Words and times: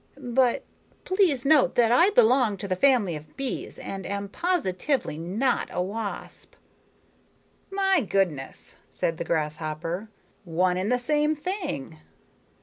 But 0.17 0.63
please 1.05 1.45
note 1.45 1.75
that 1.75 1.91
I 1.91 2.09
belong 2.09 2.57
to 2.57 2.67
the 2.67 2.75
family 2.75 3.15
of 3.15 3.37
bees, 3.37 3.77
and 3.77 4.03
am 4.03 4.29
positively 4.29 5.19
not 5.19 5.69
a 5.71 5.79
wasp." 5.79 6.55
"My 7.69 8.01
goodness," 8.01 8.77
said 8.89 9.17
the 9.17 9.23
grasshopper, 9.23 10.09
"one 10.43 10.75
and 10.77 10.91
the 10.91 10.97
same 10.97 11.35
thing." 11.35 11.99